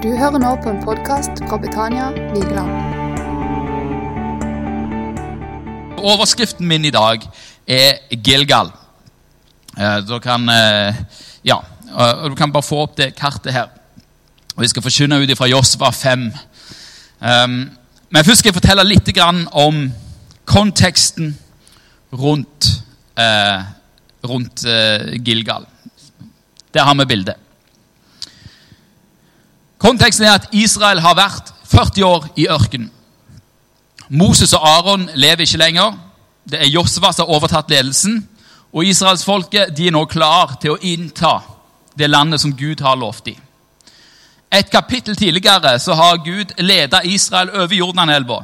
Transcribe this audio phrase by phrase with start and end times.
[0.00, 2.70] Du hører nå på en podkast fra Betania Vigeland.
[6.00, 7.26] Overskriften min i dag
[7.68, 8.70] er Gilgal.
[9.76, 10.94] Eh, Du kan, eh,
[11.44, 11.58] ja,
[12.28, 13.68] du kan bare få opp det kartet her.
[14.56, 16.32] Og Vi skal forkynne ut fra Josva 5.
[17.20, 17.70] Um,
[18.10, 19.18] men først skal jeg fortelle litt
[19.52, 19.92] om
[20.46, 21.36] konteksten
[22.12, 22.82] rundt,
[23.18, 23.62] eh,
[24.24, 24.64] rundt
[25.24, 25.66] Gilgal.
[26.72, 27.49] Der har vi bildet.
[29.80, 32.90] Konteksten er at Israel har vært 40 år i ørkenen.
[34.10, 35.94] Moses og Aron lever ikke lenger.
[36.44, 38.18] Det er Josva som har overtatt ledelsen.
[38.74, 41.38] Og israelsfolket er nå klar til å innta
[41.98, 43.38] det landet som Gud har lovt dem.
[44.50, 48.40] Et kapittel tidligere så har Gud ledet Israel over Jordanelva.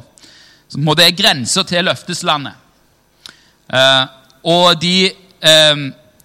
[0.70, 2.54] Det er grensa til løfteslandet.
[3.74, 4.04] Eh,
[4.46, 5.82] og de eh,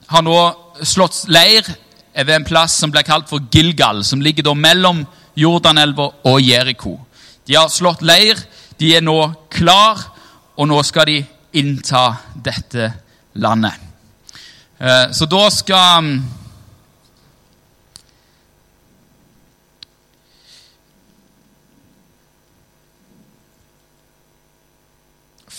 [0.07, 0.37] har nå
[0.85, 1.65] slått leir
[2.13, 5.05] ved en plass som blir kalt for Gilgal, som ligger da mellom
[5.37, 6.97] Jordanelva og Jeriko.
[7.47, 8.39] De har slått leir,
[8.79, 9.17] de er nå
[9.51, 10.01] klar,
[10.57, 11.21] og nå skal de
[11.57, 12.91] innta dette
[13.39, 13.73] landet.
[14.79, 16.21] Eh, Så da skal mm,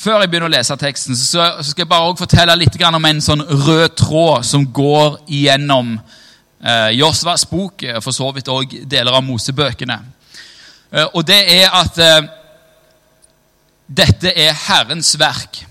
[0.02, 3.44] Før jeg begynner å lese teksten, så skal jeg bare fortelle litt om en sånn
[3.46, 6.21] rød tråd som går igjennom eh,
[6.94, 9.96] Josvas bok, for så vidt òg deler av Mosebøkene.
[10.92, 12.26] Eh, og det er at eh,
[13.88, 15.62] dette er Herrens verk.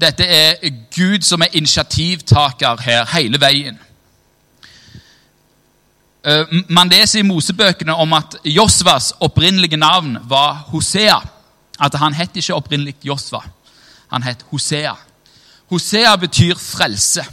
[0.00, 0.58] Dette er
[0.92, 3.78] Gud som er initiativtaker her hele veien.
[6.24, 11.22] Eh, Man leser i Mosebøkene om at Josvas opprinnelige navn var Hosea.
[11.80, 13.40] At han het ikke opprinnelig Josva.
[14.12, 14.94] Han het Hosea.
[15.72, 17.24] Hosea betyr frelse.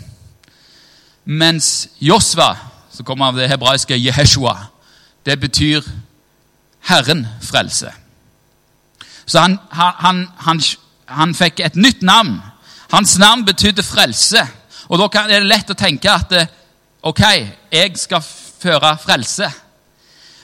[1.25, 2.55] Mens Josva,
[2.91, 4.55] som kommer av det hebraiske Jeheshua,
[5.25, 5.86] det betyr
[6.89, 7.91] Herren frelse.
[9.25, 10.61] Så han, han, han,
[11.05, 12.40] han, fikk et nytt navn.
[12.91, 14.41] Hans navn betydde frelse.
[14.90, 16.50] Og da er det lett å tenke at eh,
[17.07, 17.22] ok,
[17.72, 18.25] jeg skal
[18.62, 19.47] føre frelse.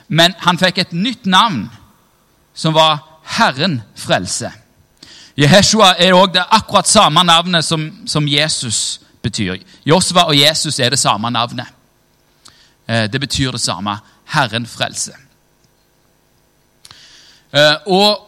[0.07, 1.65] Men han fikk et nytt navn
[2.55, 3.01] som var
[3.37, 4.51] Herren frelse.
[5.37, 9.57] Jeheshua er også det akkurat samme navnet som, som Jesus betyr.
[9.85, 11.67] Josva og Jesus er det samme navnet.
[12.87, 13.97] Eh, Det betyr det samme.
[14.25, 15.11] Herren frelse.
[17.53, 18.23] Eh, Og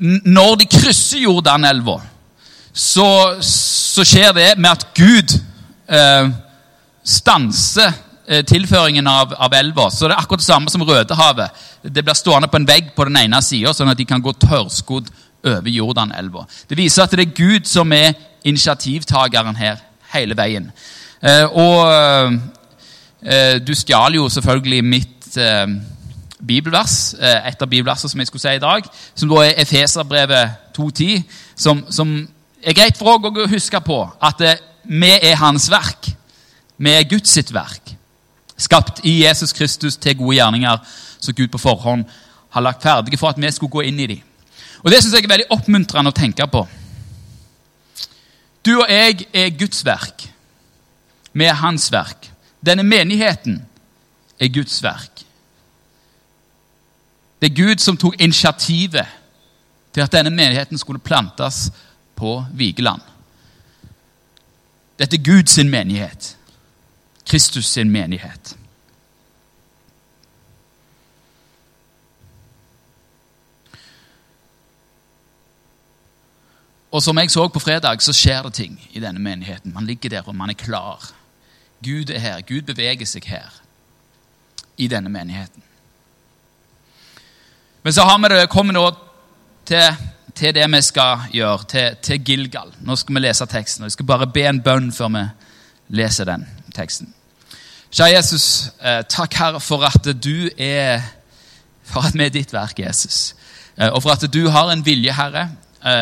[0.00, 2.00] når de krysser Jordanelva,
[2.72, 5.34] så, så skjer det med at Gud
[5.88, 6.30] eh,
[7.04, 7.92] stanser
[8.26, 9.90] eh, tilføringen av, av elva.
[9.90, 11.50] Så det er akkurat det samme som Rødehavet.
[11.82, 14.32] Det blir stående på en vegg på den ene sida, sånn at de kan gå
[14.32, 15.10] tørrskodd
[15.44, 16.46] over Jordanelva.
[16.70, 19.80] Det viser at det er Gud som er initiativtakeren her
[20.14, 20.70] hele veien.
[21.22, 22.32] Eh, og
[23.22, 25.66] eh, du stjal jo selvfølgelig mitt eh,
[26.42, 31.22] bibelvers, et av bibelversene som jeg skulle si i dag, som da er Efeserbrevet 2.10,
[31.54, 32.16] som, som
[32.62, 34.42] er greit for oss å huske på at
[34.82, 36.10] vi er Hans verk.
[36.82, 37.94] Vi er Guds sitt verk.
[38.58, 40.82] Skapt i Jesus Kristus til gode gjerninger
[41.22, 42.04] som Gud på forhånd
[42.52, 44.22] har lagt ferdige for at vi skulle gå inn i dem.
[44.82, 46.66] Og Det syns jeg er veldig oppmuntrende å tenke på.
[48.66, 50.28] Du og jeg er Guds verk.
[51.32, 52.30] Vi er Hans verk.
[52.66, 53.62] Denne menigheten
[54.40, 55.24] er Guds verk.
[57.42, 59.06] Det er Gud som tok initiativet
[59.92, 61.72] til at denne menigheten skulle plantes
[62.16, 63.00] på Vigeland.
[64.98, 66.36] Dette er Guds menighet.
[67.26, 68.56] Kristus sin menighet.
[76.92, 79.72] Og som jeg så på fredag, så skjer det ting i denne menigheten.
[79.72, 81.08] Man ligger der, og man er klar.
[81.84, 82.40] Gud er her.
[82.40, 83.48] Gud beveger seg her
[84.76, 85.62] i denne menigheten.
[87.82, 88.84] Men så har vi det, kommer nå
[89.66, 89.96] til,
[90.34, 92.70] til det vi skal gjøre, til, til Gilgal.
[92.80, 93.82] Nå skal vi lese teksten.
[93.82, 95.24] og Jeg skal bare be en bønn før vi
[95.98, 97.10] leser den teksten.
[97.92, 98.46] Kjære Jesus,
[98.80, 101.02] eh, takk Herre for at du er
[101.84, 103.34] For at vi er ditt verk, Jesus.
[103.76, 105.48] Eh, Og for at du har en vilje, Herre,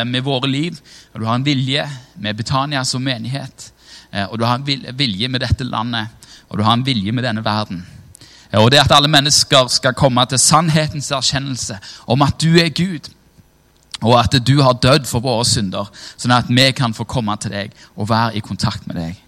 [0.05, 0.77] med våre liv.
[1.13, 1.85] Og du har en vilje
[2.15, 3.71] med Betania som menighet.
[4.11, 6.07] Eh, Og du har en vilje med dette landet.
[6.49, 7.85] Og du har en vilje med denne verden.
[8.51, 12.69] Eh, Og det at alle mennesker skal komme til sannhetens erkjennelse om at du er
[12.69, 13.09] Gud.
[14.01, 15.85] Og at du har dødd for våre synder,
[16.17, 19.19] sånn at vi kan få komme til deg og være i kontakt med deg.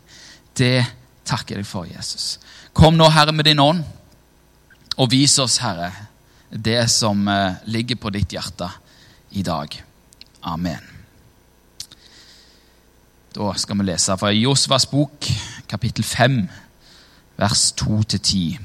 [0.57, 0.85] Det
[1.25, 2.39] takker jeg deg for, Jesus.
[2.73, 3.83] Kom nå, Herre, med din ånd,
[4.97, 5.91] og vis oss, Herre,
[6.49, 8.71] det som eh, ligger på ditt hjerte
[9.31, 9.77] i dag.
[10.43, 10.79] Amen.
[13.33, 15.25] Da skal vi lese fra Josvas bok,
[15.69, 16.41] kapittel 5,
[17.39, 18.57] vers 2-10.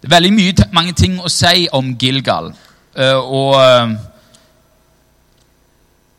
[0.00, 2.48] Det er veldig mye, mange ting å si om Gilgal.
[2.96, 3.92] Eh, og eh,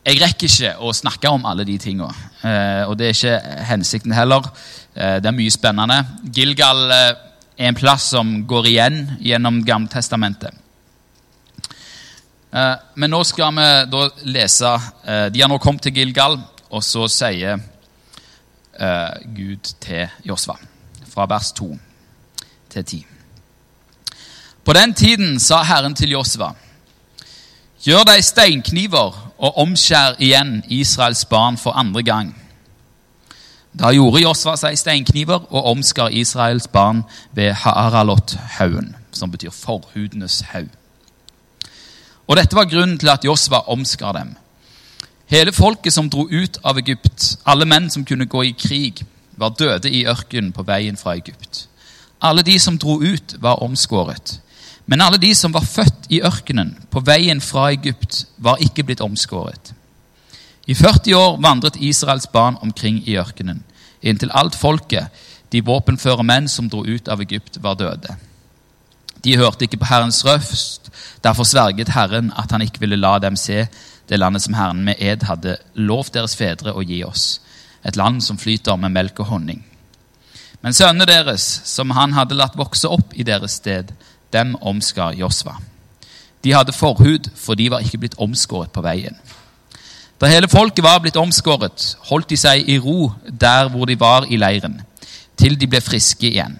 [0.06, 2.08] jeg rekker ikke å snakke om alle de tinga.
[2.86, 4.48] Og det er ikke hensikten heller.
[4.94, 6.00] Det er mye spennende.
[6.26, 7.12] Gilgal er
[7.68, 10.61] en plass som går igjen gjennom Gammeltestamentet.
[12.52, 14.72] Men nå skal vi da lese
[15.32, 16.36] De har nå kommet til Gilgal,
[16.68, 17.62] og så sier
[19.32, 20.58] Gud til Josva,
[21.08, 21.70] fra vers 2
[22.72, 23.06] til 10.
[24.64, 26.52] På den tiden sa Herren til Josva.:
[27.82, 32.34] Gjør deg steinkniver og omskjær igjen Israels barn for andre gang.
[33.72, 37.02] Da gjorde Josva seg steinkniver og omskar Israels barn
[37.32, 40.68] ved Haaralot-haugen, som betyr forhudenes haug.
[42.26, 44.34] Og dette var grunnen til at Josva omskar dem.
[45.32, 49.02] Hele folket som dro ut av Egypt, alle menn som kunne gå i krig,
[49.36, 51.66] var døde i ørkenen på veien fra Egypt.
[52.22, 54.38] Alle de som dro ut, var omskåret.
[54.86, 59.00] Men alle de som var født i ørkenen på veien fra Egypt, var ikke blitt
[59.00, 59.72] omskåret.
[60.66, 63.64] I 40 år vandret Israels barn omkring i ørkenen,
[64.02, 65.08] inntil alt folket,
[65.52, 68.14] de våpenføre menn som dro ut av Egypt, var døde.
[69.24, 70.90] De hørte ikke på Herrens røst,
[71.24, 73.66] derfor sverget Herren at han ikke ville la dem se
[74.08, 77.40] det landet som Herren med ed hadde lovt deres fedre å gi oss,
[77.86, 79.62] et land som flyter med melk og honning.
[80.62, 83.90] Men sønnene deres, som han hadde latt vokse opp i deres sted,
[84.32, 85.56] dem omskar Josva.
[86.42, 89.16] De hadde forhud, for de var ikke blitt omskåret på veien.
[90.22, 94.28] Da hele folket var blitt omskåret, holdt de seg i ro der hvor de var
[94.30, 94.80] i leiren,
[95.38, 96.54] til de ble friske igjen.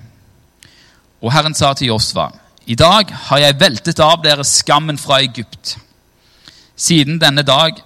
[1.22, 2.30] Og Herren sa til Josva,
[2.66, 5.76] i dag har jeg veltet av dere skammen fra Egypt.
[6.78, 7.80] Siden, dag,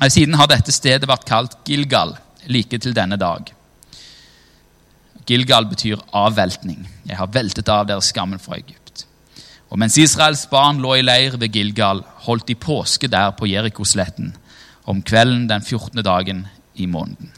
[0.00, 2.16] eh, siden har dette stedet vært kalt Gilgal,
[2.46, 3.52] like til denne dag.
[5.26, 6.88] Gilgal betyr avveltning.
[7.06, 9.04] Jeg har veltet av dere skammen fra Egypt.
[9.70, 14.34] Og mens Israels barn lå i leir ved Gilgal, holdt de påske der på Jerikosletten
[14.86, 16.02] om kvelden den 14.
[16.02, 17.30] dagen i måneden.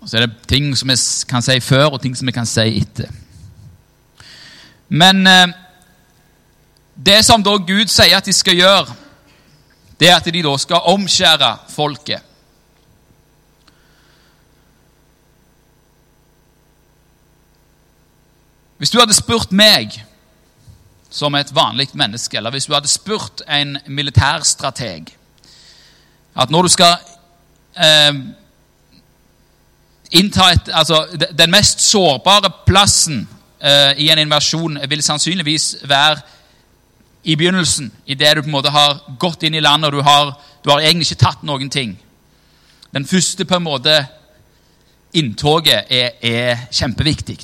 [0.00, 0.96] Og Så er det ting som vi
[1.28, 3.10] kan si før, og ting som vi kan si etter.
[4.90, 5.52] Men eh,
[6.94, 8.96] det som da Gud sier at de skal gjøre,
[10.00, 12.26] det er at de da skal omskjære folket.
[18.80, 19.98] Hvis du hadde spurt meg
[21.12, 25.12] som et vanlig menneske, eller hvis du hadde spurt en militærstrateg
[26.40, 26.94] at når du skal
[27.76, 28.20] eh,
[30.10, 31.06] innta et, altså,
[31.38, 33.28] Den mest sårbare plassen
[33.60, 36.20] eh, i en invasjon vil sannsynligvis være
[37.24, 40.32] i begynnelsen, idet du på en måte har gått inn i landet og du har,
[40.64, 41.98] du har egentlig ikke tatt noen ting.
[42.94, 43.96] Den første på en måte
[45.12, 47.38] inntoget er, er kjempeviktig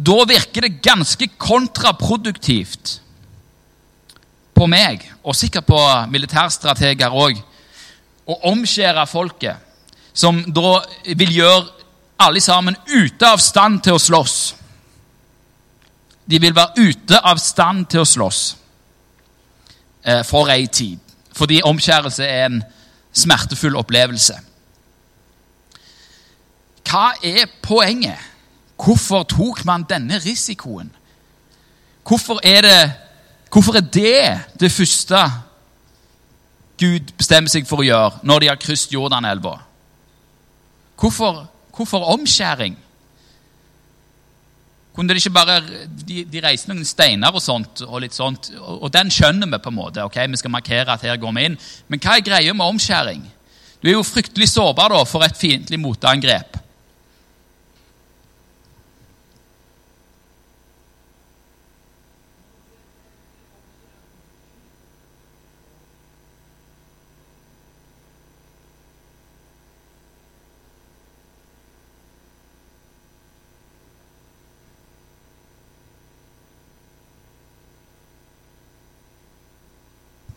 [0.00, 2.96] da virker det ganske kontraproduktivt
[4.56, 5.80] på meg, og sikkert på
[6.12, 7.40] militærstrateger òg,
[8.24, 9.60] å omskjære folket,
[10.12, 11.79] som da vil gjøre
[12.20, 14.38] alle sammen ute av stand til å slåss.
[16.30, 18.42] De vil være ute av stand til å slåss
[20.04, 21.00] eh, for ei tid.
[21.34, 22.62] Fordi omskjærelse er en
[23.12, 24.36] smertefull opplevelse.
[26.90, 28.18] Hva er poenget?
[28.80, 30.90] Hvorfor tok man denne risikoen?
[32.06, 32.92] Hvorfor er det,
[33.52, 35.20] hvorfor er det det første
[36.80, 39.58] Gud bestemmer seg for å gjøre når de har krysset Jordanelva?
[41.00, 41.44] Hvorfor,
[41.80, 42.76] hvorfor omskjæring?
[44.94, 45.60] Kunne de ikke bare
[46.06, 49.60] de, de reiste noen steiner og sånt, og litt sånt, og, og den skjønner vi
[49.62, 50.04] på en måte.
[50.04, 51.60] ok, Vi skal markere at her går vi inn.
[51.88, 53.22] Men hva er greia med omskjæring?
[53.80, 56.59] Du er jo fryktelig sårbar da for et fiendtlig motangrep.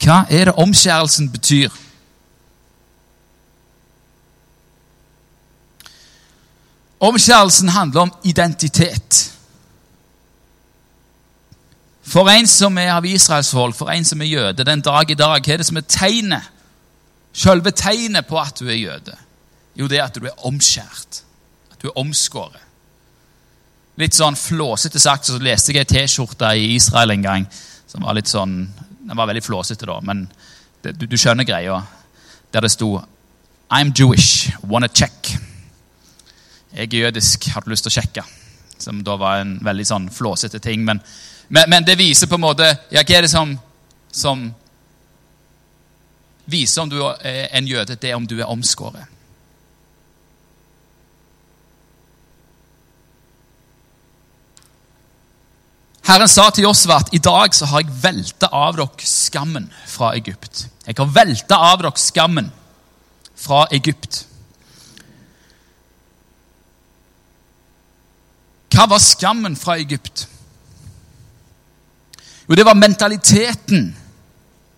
[0.03, 1.69] Hva er det omskjærelsen betyr?
[6.99, 9.33] Omskjærelsen handler om identitet.
[12.03, 15.39] For en som er av israelsfolk, for en som er jøde, den dag i dag,
[15.39, 16.49] hva er det som er tegnet?
[17.33, 19.15] Selve tegnet på at du er jøde?
[19.75, 21.23] Jo, det er at du er omskjært.
[21.71, 22.59] At du er omskåret.
[23.97, 27.43] Litt sånn flåsete sagt så leste jeg ei T-skjorte i Israel en gang
[27.87, 28.55] som var litt sånn
[29.13, 30.23] den var veldig flåsete, da, men
[30.81, 31.75] det, du, du, skjønner greia.
[32.49, 32.95] Der det sto
[33.69, 35.35] I'm Jewish, wanna check.
[36.73, 38.23] Jeg er jødisk, har du lyst til å sjekke?
[38.81, 40.81] Som da var en veldig sånn flåsete ting.
[40.81, 40.97] Men,
[41.53, 43.53] men, men det viser på en måte ja, Hva er det som,
[44.09, 44.47] som
[46.49, 47.93] viser om du er en jøde?
[47.93, 49.12] Det er om du er omskåret.
[56.03, 60.11] Herren sa til Josva at i dag så har jeg velta av dere skammen fra
[60.17, 60.65] Egypt.
[60.83, 62.49] Jeg har velta av dere skammen
[63.39, 64.25] fra Egypt.
[68.73, 70.25] Hva var skammen fra Egypt?
[72.49, 73.93] Jo, det var mentaliteten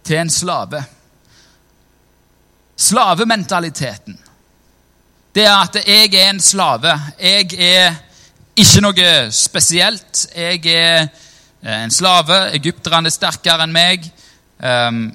[0.06, 0.84] til en slave.
[2.78, 4.20] Slavementaliteten.
[5.36, 6.94] Det er at jeg er en slave.
[7.18, 7.96] Jeg er
[8.56, 10.28] ikke noe spesielt.
[10.36, 11.08] Jeg er
[11.64, 12.38] eh, en slave.
[12.56, 14.06] Egypterne er sterkere enn meg.
[14.64, 15.10] Ehm,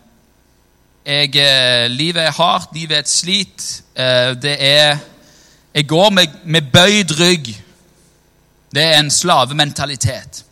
[1.06, 3.82] jeg, eh, livet er hardt, livet er et slit.
[3.96, 4.98] Eh, det er
[5.74, 7.46] Jeg går med, med bøyd rygg.
[8.74, 10.44] Det er en slavementalitet.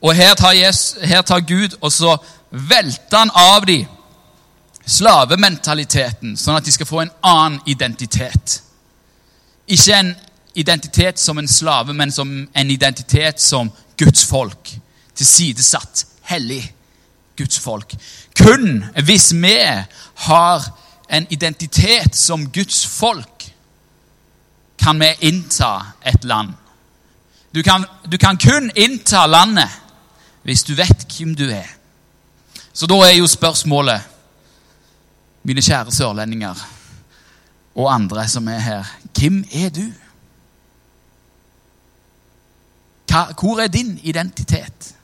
[0.00, 2.16] Og her tar, Jesus, her tar Gud og så
[2.50, 3.86] velter han av dem
[4.86, 8.60] slavementaliteten, sånn at de skal få en annen identitet.
[9.66, 10.14] Ikke en
[10.56, 14.72] identitet som en slave, men som en identitet som Guds folk.
[15.14, 16.74] Tilsidesatt, hellig
[17.36, 17.94] Guds folk.
[18.36, 19.56] Kun hvis vi
[20.14, 20.68] har
[21.08, 23.52] en identitet som Guds folk,
[24.78, 26.52] kan vi innta et land.
[27.54, 29.68] Du kan, du kan kun innta landet
[30.42, 31.68] hvis du vet hvem du er.
[32.72, 34.00] Så da er jo spørsmålet,
[35.42, 36.60] mine kjære sørlendinger
[37.76, 39.84] og andre som er her, hvem er du?
[43.40, 44.94] Hvor er din identitet?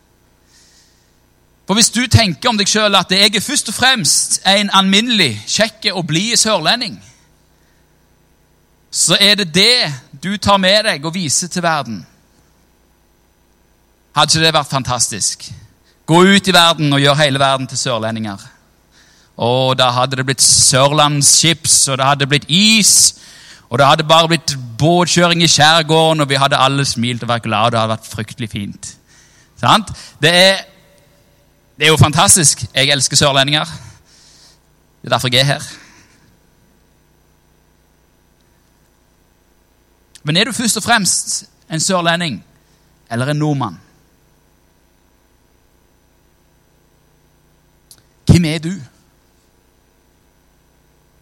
[1.66, 5.36] For Hvis du tenker om deg sjøl at jeg er først og fremst en alminnelig,
[5.48, 6.98] kjekk og blid sørlending,
[8.90, 12.02] så er det det du tar med deg og viser til verden.
[14.12, 15.46] Hadde ikke det vært fantastisk?
[16.06, 18.42] Gå ut i verden og gjør hele verden til sørlendinger.
[19.36, 23.14] Og da hadde det blitt sørlandschips, og det hadde blitt is,
[23.72, 27.46] og det hadde bare blitt båtkjøring i skjærgården, og vi hadde alle smilt og vært
[27.46, 28.90] glade, og det hadde vært fryktelig fint.
[29.56, 29.88] Sant?
[30.20, 30.58] Det er,
[31.78, 32.66] det er jo fantastisk.
[32.74, 33.64] Jeg elsker sørlendinger.
[33.64, 35.62] Det er derfor jeg er her.
[40.22, 42.44] Men er du først og fremst en sørlending
[43.10, 43.80] eller en nordmann?
[48.26, 48.74] Hvem er du?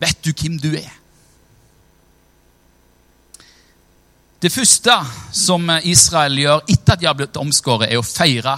[0.01, 1.00] Vet du hvem du er?
[4.41, 4.95] Det første
[5.37, 8.57] som Israel gjør etter at de har blitt omskåret, er å feire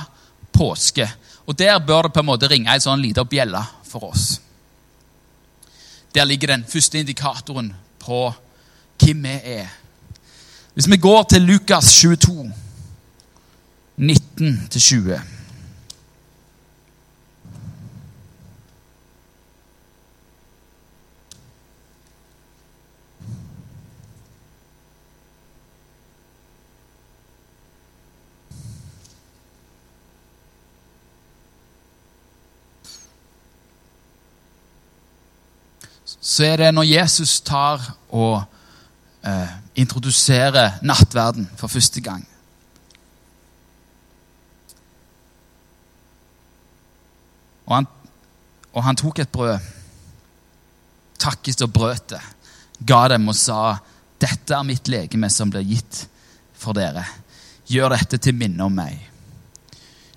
[0.54, 1.08] påske.
[1.46, 4.40] Og Der bør det på en måte ringe en sånn liten bjelle for oss.
[6.14, 8.28] Der ligger den første indikatoren på
[9.02, 9.70] hvem vi er.
[10.74, 12.52] Hvis vi går til Lukas 22,
[13.98, 15.31] 19-20
[36.32, 38.42] så er det når Jesus tar og
[39.26, 42.22] eh, introduserer nattverden for første gang.
[47.66, 47.88] Og han,
[48.72, 49.58] og han tok et brød,
[51.20, 52.22] takket og brøt det,
[52.86, 53.76] ga dem og sa,
[54.22, 56.06] 'Dette er mitt legeme som blir gitt
[56.54, 57.02] for dere.
[57.66, 59.08] Gjør dette til minne om meg.'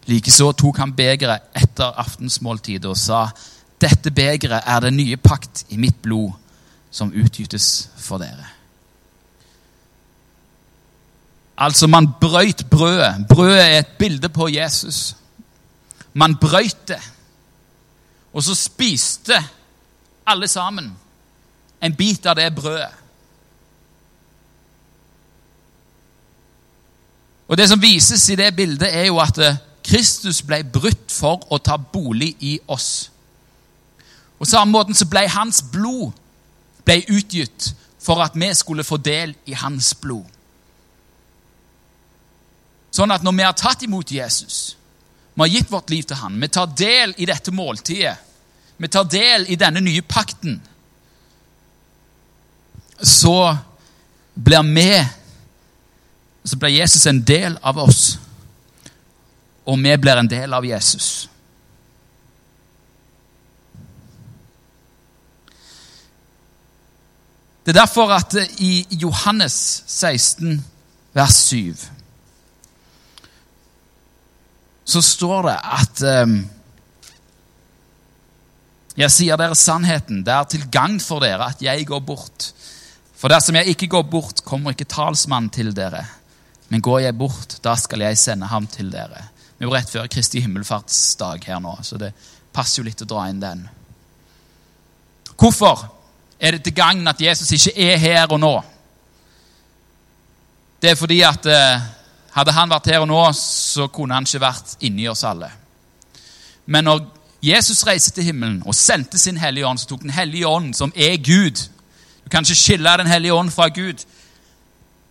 [0.06, 3.32] Likeså tok han begeret etter aftensmåltidet og sa,
[3.82, 6.32] dette begeret er den nye pakt i mitt blod,
[6.92, 8.48] som utgytes for dere.
[11.58, 13.28] Altså, man brøyt brødet.
[13.30, 15.16] Brødet er et bilde på Jesus.
[16.14, 17.02] Man brøyt det.
[18.34, 19.40] Og så spiste
[20.28, 20.92] alle sammen
[21.82, 22.92] en bit av det brødet.
[27.48, 29.40] Og Det som vises i det bildet, er jo at
[29.84, 33.12] Kristus ble brutt for å ta bolig i oss.
[34.38, 36.14] På samme måten så ble hans blod
[36.86, 37.74] ble utgitt
[38.06, 40.28] for at vi skulle få del i hans blod.
[42.94, 44.78] Sånn at når vi har tatt imot Jesus,
[45.34, 48.16] vi har gitt vårt liv til han, vi tar del i dette måltidet,
[48.78, 50.60] vi tar del i denne nye pakten,
[53.02, 53.56] så
[54.36, 54.90] blir vi
[56.46, 58.20] Så blir Jesus en del av oss,
[59.66, 61.28] og vi blir en del av Jesus.
[67.66, 70.60] Det er derfor at i Johannes 16,
[71.18, 71.74] vers 7,
[74.86, 76.36] så står det at um,
[78.96, 82.52] Jeg sier dere sannheten, det er til gagn for dere at jeg går bort.
[83.18, 86.06] For dersom jeg ikke går bort, kommer ikke talsmannen til dere.
[86.70, 89.26] Men går jeg bort, da skal jeg sende ham til dere.
[89.58, 92.14] Vi er jo rett før Kristi himmelfartsdag her nå, så det
[92.54, 93.66] passer jo litt å dra inn den.
[95.34, 95.95] Hvorfor
[96.46, 98.54] er det til gagn at Jesus ikke er her og nå?
[100.82, 101.86] Det er fordi at eh,
[102.36, 105.50] hadde han vært her og nå, så kunne han ikke vært inni oss alle.
[106.66, 107.02] Men når
[107.46, 110.94] Jesus reiste til himmelen og sendte sin Hellige Ånd, så tok Den hellige ånd, som
[110.96, 111.62] er Gud
[112.26, 114.06] Du kan ikke skille Den hellige ånd fra Gud.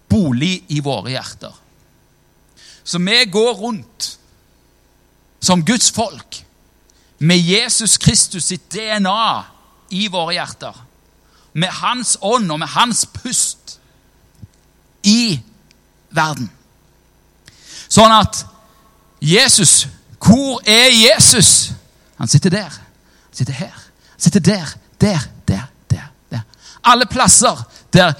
[0.08, 1.52] Bolig i våre hjerter.
[2.84, 4.18] Så vi går rundt
[5.40, 6.44] som Guds folk
[7.18, 9.44] med Jesus Kristus sitt DNA
[9.90, 10.74] i våre hjerter.
[11.54, 13.78] Med hans ånd og med hans pust
[15.02, 15.40] i
[16.10, 16.50] verden.
[17.88, 18.46] Sånn at
[19.20, 19.86] Jesus
[20.24, 21.72] Hvor er Jesus?
[22.16, 22.70] Han sitter der.
[22.72, 23.74] Han sitter her.
[24.10, 24.66] Han sitter der,
[25.00, 26.06] der, der, der.
[26.30, 26.40] der.
[26.84, 27.60] Alle plasser
[27.92, 28.12] der,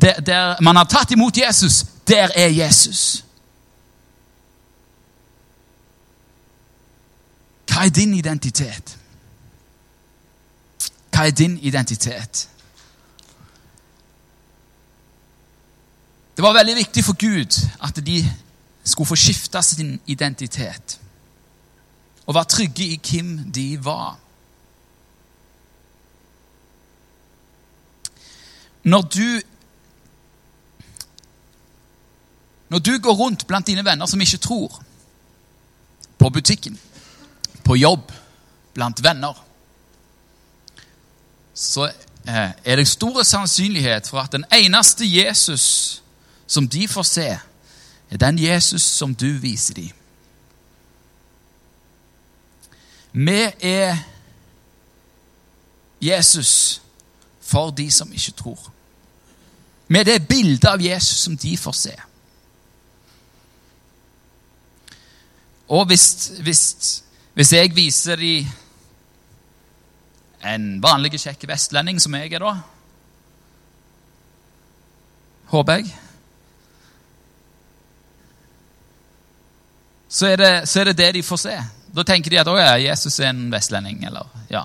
[0.00, 3.24] der, der man har tatt imot Jesus, der er Jesus.
[7.72, 8.98] Hva er din identitet?
[11.12, 12.48] Hva er din identitet?
[16.36, 18.24] Det var veldig viktig for Gud at de
[18.84, 20.98] skulle få skifte sin identitet
[22.26, 24.18] og være trygge i hvem de var.
[28.82, 29.40] Når du
[32.72, 34.82] Når du går rundt blant dine venner som ikke tror,
[36.18, 36.80] på butikken,
[37.64, 38.12] på jobb,
[38.74, 39.44] blant venner,
[41.54, 41.84] så
[42.28, 46.02] eh, er det stor sannsynlighet for at den eneste Jesus
[46.46, 47.38] som de får se,
[48.10, 49.90] er den Jesus som du viser dem.
[53.12, 53.96] Vi er
[56.00, 56.82] Jesus
[57.40, 58.72] for de som ikke tror.
[59.88, 61.92] Vi er det bildet av Jesus som de får se.
[65.68, 68.48] Og hvis, hvis, hvis jeg viser dem
[70.42, 72.56] en vanlig, kjekk vestlending som jeg er, da
[75.52, 75.90] Håper jeg.
[80.08, 81.56] Så er, det, så er det det de får se.
[81.92, 84.00] Da tenker de at ja, Jesus er en vestlending.
[84.08, 84.62] Eller, ja.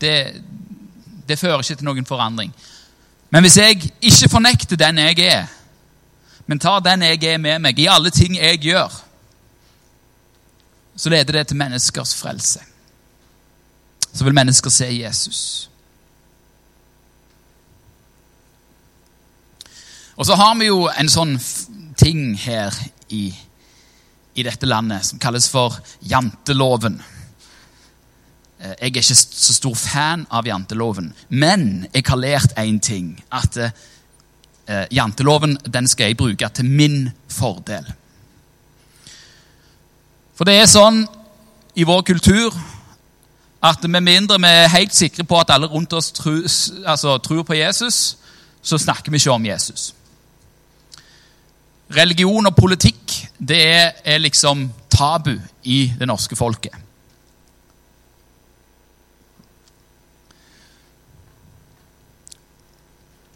[0.00, 0.16] det,
[1.28, 2.54] det fører ikke til noen forandring.
[3.28, 5.46] Men hvis jeg ikke fornekter den jeg er,
[6.46, 8.92] men tar den jeg er med meg i alle ting jeg gjør,
[10.96, 12.64] så leder det til menneskers frelse.
[14.14, 15.70] Så vil mennesker se Jesus.
[20.14, 21.34] Og så har vi jo en sånn
[21.98, 22.74] ting her
[23.10, 23.26] i,
[24.38, 25.74] i dette landet som kalles for
[26.06, 27.00] janteloven.
[28.60, 33.16] Eh, jeg er ikke så stor fan av janteloven, men jeg har lært én ting.
[33.34, 37.90] At eh, janteloven den skal jeg bruke til min fordel.
[40.34, 41.04] For det er sånn
[41.74, 42.54] i vår kultur
[43.64, 46.42] at med mindre vi er helt sikre på at alle rundt oss tror,
[46.86, 48.16] altså, tror på Jesus,
[48.62, 49.94] så snakker vi ikke om Jesus.
[51.96, 56.72] Religion og politikk det er, er liksom tabu i det norske folket.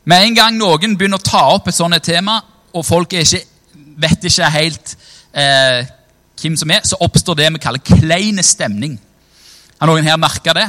[0.05, 2.39] Med en gang noen begynner å ta opp et sånt tema,
[2.73, 3.43] og folk ikke,
[4.01, 4.95] vet ikke helt
[5.37, 5.85] eh,
[6.41, 8.97] hvem som er, så oppstår det vi kaller kleine stemning.
[9.79, 10.67] Har noen her merka det?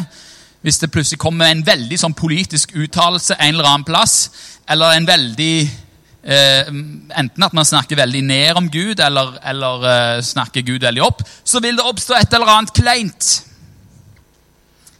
[0.62, 4.30] Hvis det plutselig kommer en veldig sånn politisk uttalelse en eller annen plass,
[4.70, 10.22] eller en veldig eh, Enten at man snakker veldig ned om Gud, eller, eller eh,
[10.26, 13.30] snakker Gud veldig opp, så vil det oppstå et eller annet kleint.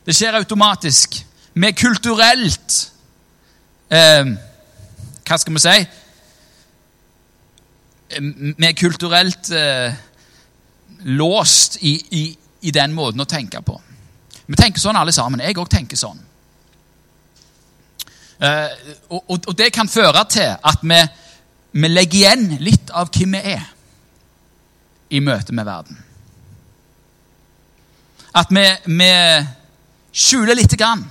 [0.06, 1.20] Det skjer automatisk.
[1.60, 2.76] Med kulturelt
[3.92, 4.32] eh,
[5.28, 5.80] Hva skal vi si?
[8.58, 9.94] Med kulturelt eh,
[11.04, 12.24] låst i, i,
[12.62, 13.78] i, den måten å tenke på.
[14.50, 15.44] Vi tenker sånn alle sammen.
[15.46, 16.18] Jeg òg tenker sånn.
[18.40, 18.72] Uh,
[19.12, 21.00] og, og, det kan føre til at vi,
[21.76, 23.66] vi legger igjen litt av hvem vi er
[25.14, 26.00] i møte med verden.
[28.40, 29.14] At vi, vi
[30.16, 31.04] skjuler lite grann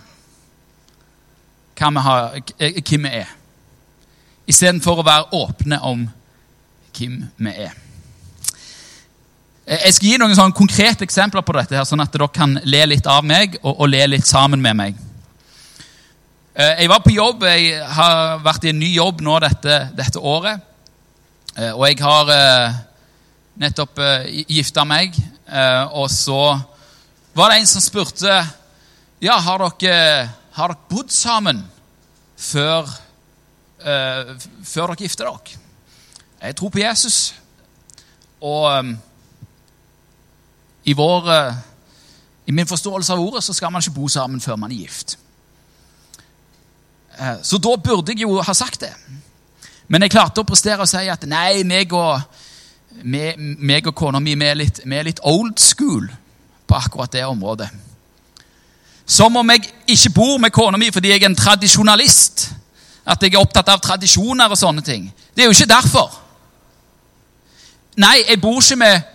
[1.78, 3.34] hva vi har, hvem vi er,
[4.50, 6.08] istedenfor å være åpne om
[6.96, 7.76] hvem vi er.
[9.68, 12.54] Eh, jeg skal gi noen sånne konkrete eksempler på dette, her, sånn at dere kan
[12.64, 15.00] le litt av meg og, og le litt sammen med meg.
[16.56, 17.44] Eh, Jeg var på jobb.
[17.44, 20.62] Jeg har vært i en ny jobb nå dette, dette året.
[21.54, 22.32] Eh, Og jeg har
[23.58, 23.98] nettopp
[24.46, 25.16] gifta meg,
[25.98, 26.60] og så
[27.34, 28.30] var det en som spurte
[29.20, 31.64] Ja, har dere, har dere bodd sammen
[32.38, 32.86] før,
[33.82, 35.58] før dere gifter dere?
[36.44, 37.18] Jeg tror på Jesus.
[38.38, 38.94] Og
[40.88, 41.54] i, vår, eh,
[42.46, 45.18] i min forståelse av ordet så skal man ikke bo sammen før man er gift.
[47.18, 48.92] Eh, Så da burde jeg jo ha sagt det.
[49.88, 52.20] Men jeg klarte å prestere og si at nei, meg og,
[53.02, 56.08] meg, meg og kona mi er, litt, litt old school
[56.68, 57.68] på akkurat det området.
[59.08, 62.50] Som om jeg ikke bor med kona mi fordi jeg er en tradisjonalist.
[63.08, 65.06] At jeg er opptatt av tradisjoner og sånne ting.
[65.34, 66.12] Det er jo ikke derfor.
[67.96, 69.14] Nei, jeg bor ikke med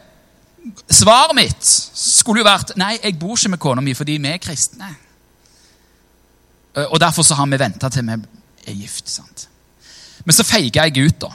[0.89, 4.39] Svaret mitt skulle jo vært nei, jeg bor ikke med kona mi fordi vi er
[4.41, 4.89] kristne.
[6.75, 8.19] Eh, Og derfor så har vi venta til vi
[8.67, 9.09] er gift.
[9.09, 9.49] sant?
[10.25, 11.31] Men så feiga jeg ut, da.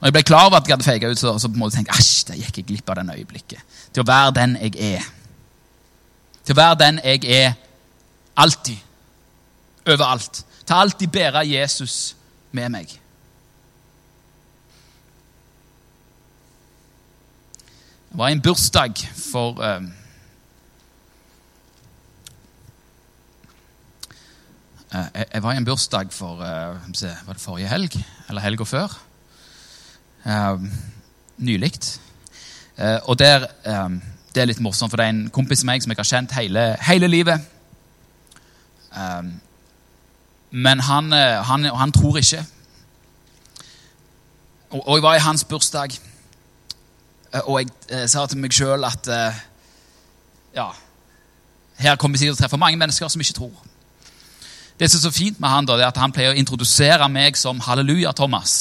[0.00, 1.76] Når jeg ble klar over at jeg hadde feiga ut, så, så på en måte
[1.76, 3.60] tenkte jeg æsj, der gikk jeg glipp av den øyeblikket.
[3.92, 5.10] Til å være den jeg er.
[6.44, 7.52] Til å være den jeg er
[8.40, 8.78] alltid.
[9.84, 10.40] Overalt.
[10.64, 12.16] Til alltid bære Jesus
[12.56, 12.99] med meg.
[18.10, 19.82] Det var en bursdag for eh,
[24.94, 28.04] eh, jeg, var i en bursdag for eh, Var det forrige helg?
[28.28, 28.98] Eller helga før?
[30.26, 30.66] Uh,
[31.36, 31.72] Nylig.
[32.78, 33.90] Eh, og der eh,
[34.34, 36.34] Det er litt morsomt, for det er en kompis av meg som jeg har kjent
[36.36, 37.40] hele, hele livet.
[38.96, 39.30] Eh,
[40.50, 42.44] men han, eh, han, han tror ikke.
[44.70, 45.96] Og, og jeg var i hans bursdag.
[47.32, 49.40] Eh, Og jeg eh, sa til meg sjøl at eh,
[50.56, 50.70] ja,
[51.80, 53.66] her kommer vi til å treffe mange mennesker som ikke tror.
[54.80, 57.06] Det som er så fint med han da, det er at han pleier å introdusere
[57.12, 58.54] meg som Halleluja-Thomas.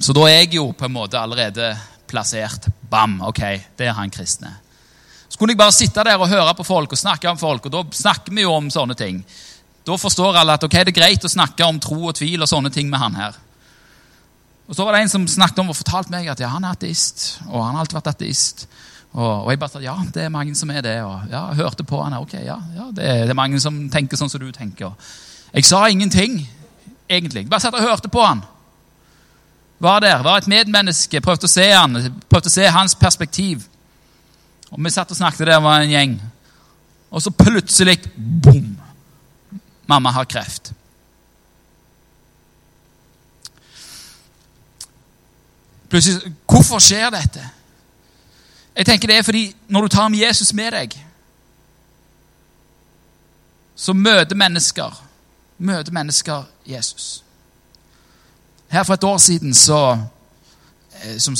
[0.00, 1.70] Så da er jeg jo på en måte allerede
[2.10, 2.66] plassert.
[2.90, 3.20] Bam!
[3.28, 3.40] Ok,
[3.78, 4.56] det er han kristne.
[5.30, 7.74] Så kunne jeg bare sitte der og høre på folk og snakke om folk, og
[7.74, 9.20] da snakker vi jo om sånne ting.
[9.86, 12.50] Da forstår alle at ok, det er greit å snakke om tro og tvil og
[12.50, 13.38] sånne ting med han her.
[14.70, 16.76] Og så var det en som snakket om og fortalte meg at ja, han er
[16.76, 17.40] ateist.
[17.48, 18.68] Og han har alltid vært ateist.
[19.10, 20.94] Og, og jeg bare sa ja, det er mange som er det.
[21.02, 22.14] Og ja, jeg hørte på han.
[22.20, 24.94] Ok, ja, ja det, er, det er mange som tenker sånn som du tenker.
[25.50, 26.38] Jeg sa ingenting,
[27.10, 27.48] egentlig.
[27.50, 28.44] Bare satt og hørte på han.
[29.82, 31.96] Var der, var et medmenneske, prøvde å se han,
[32.30, 33.64] prøvde å se hans perspektiv.
[34.70, 36.18] Og vi satt og snakket, der var en gjeng.
[37.10, 38.76] Og så plutselig bom!
[39.90, 40.70] Mamma har kreft.
[45.90, 47.44] Plutselig, Hvorfor skjer dette?
[48.76, 50.94] Jeg tenker det er fordi når du tar med Jesus med deg,
[53.76, 55.00] så møter mennesker
[55.60, 57.24] møter mennesker Jesus.
[58.70, 59.98] Her for et år siden så
[61.02, 61.36] eh, Som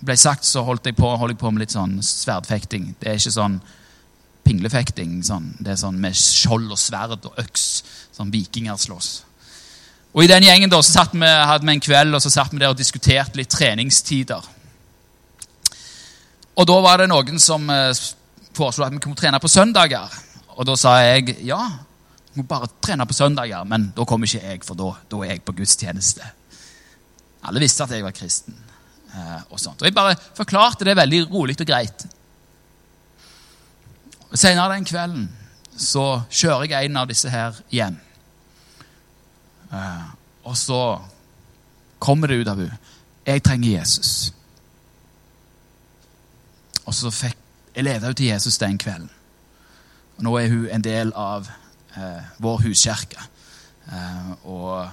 [0.00, 2.92] ble sagt, så holdt jeg på, holdt jeg på med litt sånn sverdfekting.
[3.00, 3.56] Det er ikke sånn
[4.46, 5.18] pinglefekting.
[5.26, 5.50] Sånn.
[5.58, 7.64] Det er sånn med skjold og sverd og øks.
[8.16, 9.10] Sånn vikinger slåss.
[10.18, 12.58] Og I den gjengen da, så vi, hadde vi en kveld og så satt vi
[12.58, 14.42] der og diskuterte litt treningstider.
[16.58, 17.92] Og Da var det noen som eh,
[18.50, 20.10] foreslo at vi kunne trene på søndager.
[20.56, 21.60] Og Da sa jeg ja,
[22.32, 25.36] vi må bare trene på søndager, men da kommer ikke jeg, for da, da er
[25.36, 26.26] jeg på gudstjeneste.
[27.46, 28.58] Alle visste at jeg var kristen.
[29.14, 29.78] eh, Og sånt.
[29.78, 32.08] Og Jeg bare forklarte det veldig rolig og greit.
[34.34, 35.30] Senere den kvelden
[35.78, 38.02] så kjører jeg en av disse her hjem.
[39.72, 40.08] Eh,
[40.44, 40.82] og så
[41.98, 42.78] kommer det ut av henne.
[43.26, 44.32] Jeg trenger Jesus.
[46.86, 47.36] Og så fikk
[47.74, 49.10] jeg leda henne til Jesus den kvelden.
[50.16, 51.46] Og nå er hun en del av
[51.96, 53.20] eh, vår huskirke.
[53.92, 54.88] Eh, og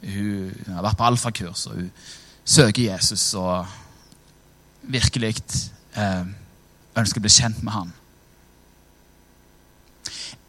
[0.00, 1.90] hun har vært på alfakurs, og hun
[2.44, 3.68] søker Jesus og
[4.82, 5.36] virkelig
[5.94, 6.24] eh,
[6.98, 7.92] ønsker å bli kjent med han.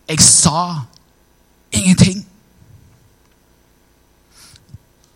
[0.10, 0.88] Jeg sa
[1.72, 2.26] ingenting.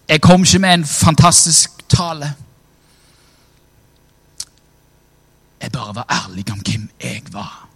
[0.10, 2.34] Jeg kom ikke med en fantastisk tale.
[5.62, 7.68] Jeg bare var ærlig om hvem jeg var.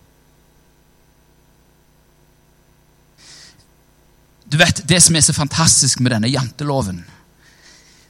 [4.51, 7.05] Du vet, Det som er så fantastisk med denne janteloven,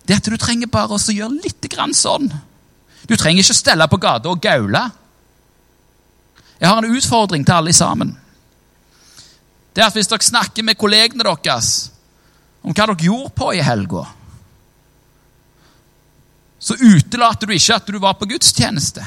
[0.08, 2.32] det er at du trenger bare å gjøre litt grann sånn.
[3.10, 4.82] Du trenger ikke stelle på gata og gaule.
[6.60, 8.18] Jeg har en utfordring til alle sammen.
[9.76, 11.92] Det er at Hvis dere snakker med kollegene deres
[12.62, 14.06] om hva dere gjorde på i helga,
[16.60, 19.06] så utelater du ikke at du var på gudstjeneste.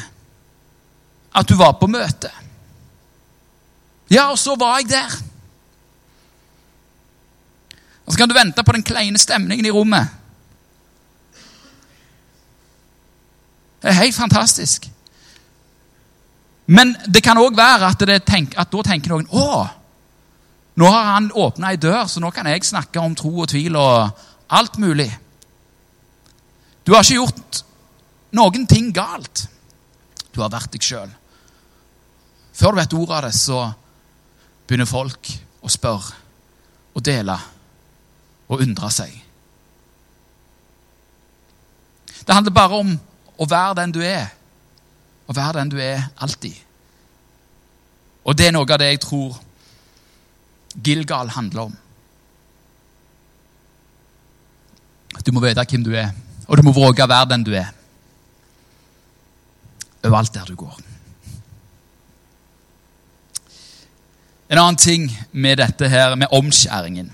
[1.32, 2.30] At du var på møte.
[4.12, 5.18] Ja, og så var jeg der.
[8.04, 10.08] Og så kan du vente på den kleine stemningen i rommet.
[13.82, 14.88] Det er helt fantastisk.
[16.66, 19.64] Men det kan òg være at, tenk, at, da tenker noen å,
[20.74, 23.76] nå har han åpna ei dør, så nå kan jeg snakke om tro og tvil
[23.76, 24.22] og
[24.56, 25.10] alt mulig.
[26.86, 27.62] Du har ikke gjort
[28.36, 29.46] noen ting galt.
[30.32, 31.10] Du har vært deg sjøl.
[32.56, 33.60] Før du vet ordet av det, så
[34.66, 35.28] begynner folk
[35.62, 36.20] å spørre
[36.92, 37.36] og dele
[38.48, 39.12] og undre seg.
[42.22, 42.92] Det handler bare om
[43.40, 44.28] å være den du er.
[45.26, 46.54] Å være den du er alltid.
[48.22, 49.38] Og det er noe av det jeg tror
[50.74, 51.76] Gilgal handler om.
[55.22, 56.10] Du må vite hvem du er,
[56.48, 57.68] og du må våge å være den du er.
[60.02, 60.80] Overalt der du går.
[64.52, 67.12] En annen ting med dette her, med omskjæringen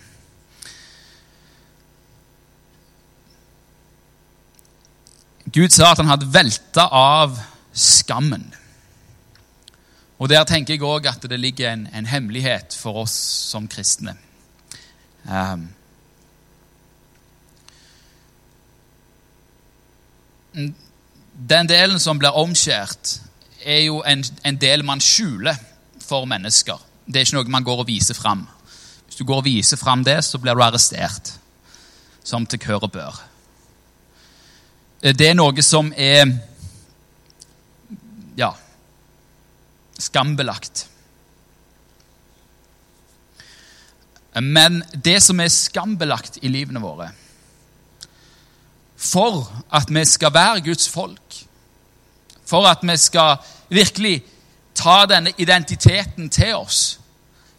[5.54, 7.36] Gud sa at han hadde velta av
[7.72, 8.44] skammen.
[10.18, 13.14] Og Der tenker jeg òg at det ligger en, en, hemmelighet for oss
[13.52, 14.16] som kristne.
[15.24, 15.68] Um,
[21.48, 23.20] den delen som blir omskjært,
[23.62, 25.54] er jo en, en, del man skjuler
[26.02, 26.82] for mennesker.
[27.06, 28.46] Det er ikke noe man går og viser fram.
[29.06, 31.34] Hvis du går og viser fram det, så blir du arrestert.
[32.24, 33.22] Som til kør og bør.
[35.02, 36.26] Det er noe som er
[38.38, 38.50] ja
[39.98, 40.86] skambelagt.
[44.40, 47.08] Men det som er skambelagt i livene våre
[48.98, 51.36] For at vi skal være Guds folk,
[52.46, 53.36] for at vi skal
[53.70, 54.24] virkelig
[54.74, 56.98] ta denne identiteten til oss,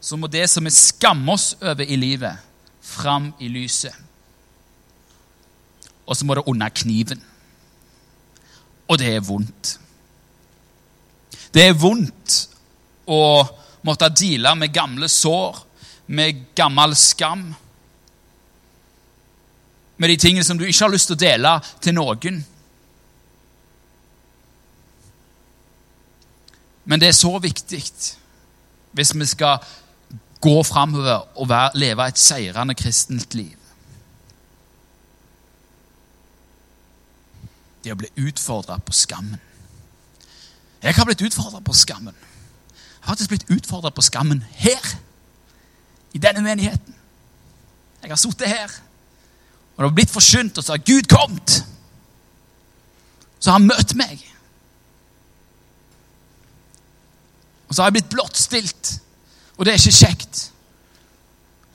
[0.02, 2.36] så må det som vi skammer oss over i livet,
[2.82, 3.96] fram i lyset.
[6.06, 7.24] Og så må det under kniven.
[8.88, 9.78] Og det er vondt.
[11.54, 12.36] Det er vondt
[13.10, 13.22] å
[13.88, 15.64] måtte deale med gamle sår,
[16.14, 17.50] med gammel skam.
[19.98, 22.40] Med de tingene som du ikke har lyst til å dele til noen.
[26.90, 27.84] Men det er så viktig
[28.98, 29.60] hvis vi skal
[30.42, 33.58] gå framover og være, leve et seirende kristent liv.
[37.84, 39.49] Det å bli utfordra på skammen.
[40.84, 42.16] Jeg har blitt utfordra på skammen.
[42.16, 44.96] Jeg har faktisk blitt utfordra på skammen her.
[46.14, 46.96] I denne menigheten.
[48.02, 48.72] Jeg har sittet her,
[49.76, 51.66] og det har blitt forsynt, og så har Gud kommet.
[53.40, 54.24] Så har han møtt meg.
[57.68, 58.94] Og så har jeg blitt blottstilt,
[59.58, 60.42] og det er ikke kjekt.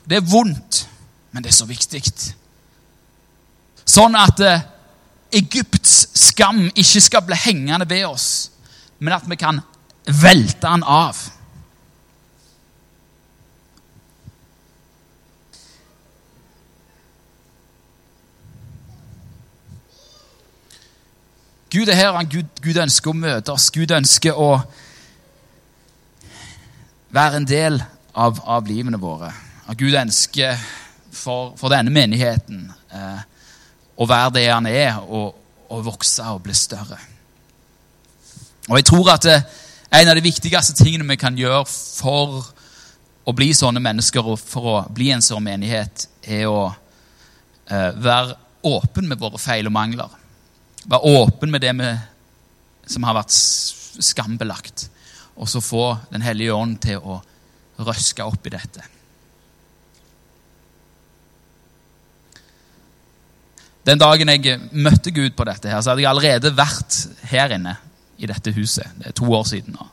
[0.09, 0.89] Det er vondt,
[1.31, 2.03] men det er så viktig.
[3.85, 4.65] Sånn at eh,
[5.39, 8.29] Egypts skam ikke skal bli hengende ved oss
[8.99, 9.61] men at vi kan
[10.07, 11.19] velte den av.
[21.75, 23.67] Gud er her, Gud, Gud ønsker å møte oss.
[23.75, 24.53] Gud ønsker å
[27.11, 27.81] være en del
[28.15, 29.33] av, av livene våre.
[29.67, 30.61] Og Gud ønsker
[31.11, 33.25] for, for denne menigheten eh,
[33.99, 35.35] å være det han er, og,
[35.67, 37.01] og vokse og bli større.
[38.69, 39.45] Og jeg tror at eh,
[39.95, 42.41] en av de viktigste tingene vi kan gjøre for
[43.25, 48.39] å bli sånne mennesker og for å bli en sånn menighet, er å eh, være
[48.65, 50.17] åpen med våre feil og mangler.
[50.89, 51.93] Være åpen med det vi,
[52.89, 53.37] som har vært
[54.05, 54.89] skambelagt.
[55.35, 57.21] Og så få Den hellige ånd til å
[57.85, 58.85] røske opp i dette.
[63.85, 67.75] Den dagen jeg møtte Gud på dette, her, så hadde jeg allerede vært her inne
[68.19, 68.87] i dette huset.
[68.99, 69.87] Det er to år siden nå.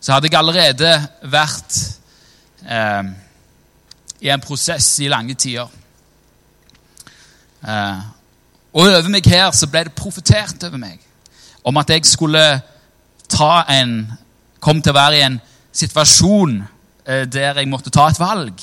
[0.00, 0.92] Så hadde jeg allerede
[1.32, 1.78] vært
[2.64, 3.08] eh,
[4.20, 5.72] i en prosess i lange tider.
[7.66, 8.04] Eh,
[8.76, 11.02] og over meg her så ble det profetert over meg
[11.66, 12.44] om at jeg skulle
[13.32, 13.98] ta en
[14.66, 15.34] Kom til å være i en
[15.76, 16.54] situasjon
[17.04, 18.62] eh, der jeg måtte ta et valg,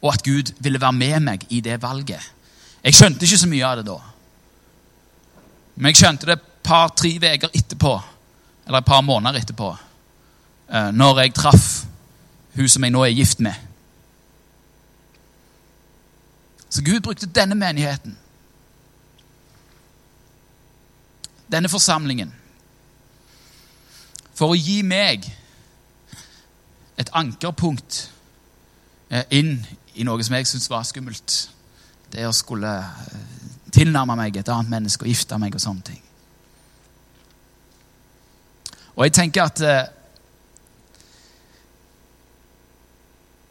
[0.00, 2.22] og at Gud ville være med meg i det valget.
[2.80, 3.98] Jeg skjønte ikke så mye av det da.
[5.74, 7.92] Men jeg skjønte det et par-tre uker etterpå
[8.66, 9.76] eller et par måneder etterpå,
[10.72, 11.84] eh, når jeg traff
[12.54, 13.54] hun som jeg nå er gift med.
[16.68, 18.16] Så Gud brukte denne menigheten,
[21.52, 22.32] denne forsamlingen,
[24.34, 25.28] for å gi meg
[26.98, 28.00] et ankerpunkt
[29.10, 29.58] eh, inn
[29.94, 31.36] i noe som jeg syntes var skummelt.
[32.10, 36.03] Det å skulle eh, tilnærme meg et annet menneske og gifte meg og sånne ting.
[38.96, 39.84] Og jeg tenker at eh,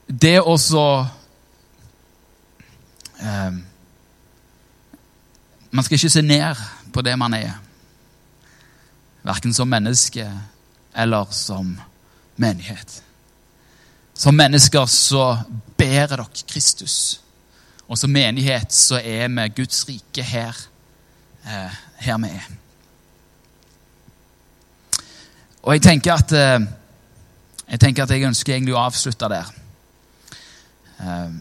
[0.07, 0.85] Det å så
[3.19, 3.55] eh,
[5.73, 6.59] Man skal ikke se ned
[6.93, 7.55] på det man er.
[9.25, 10.27] Verken som menneske
[10.93, 11.71] eller som
[12.37, 12.99] menighet.
[14.13, 15.23] Som mennesker så
[15.77, 17.23] bærer dere Kristus.
[17.87, 20.59] Og som menighet så er vi Guds rike her,
[21.45, 22.62] eh, her vi er.
[25.63, 26.65] Og jeg tenker at eh,
[27.69, 29.51] jeg tenker at jeg ønsker egentlig å avslutte der.
[30.99, 31.31] Eh,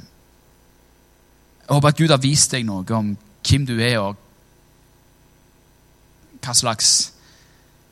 [1.62, 4.16] jeg håper at Gud har vist deg noe om hvem du er, og
[6.42, 7.12] hva slags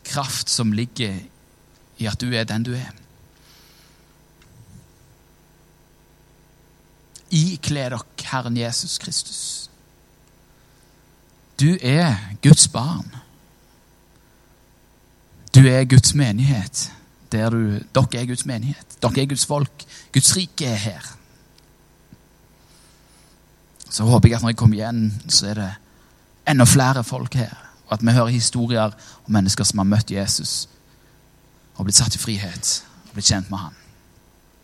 [0.07, 1.19] kraft som ligger
[2.01, 2.95] i at du er den du er.
[7.31, 9.71] Ikle dere Herren Jesus Kristus.
[11.61, 13.11] Du er Guds barn.
[15.55, 16.93] Du er Guds menighet.
[17.33, 18.87] Der du, dere er Guds menighet.
[19.03, 19.85] Dere er Guds folk.
[20.13, 21.17] Guds rike er her.
[23.91, 25.71] Så håper jeg at når jeg kommer igjen, så er det
[26.49, 27.55] enda flere folk her.
[27.87, 28.95] Og at vi hører historier
[29.27, 30.69] om mennesker som har møtt Jesus
[31.75, 32.71] og blitt satt i frihet
[33.09, 33.77] og blitt kjent med han.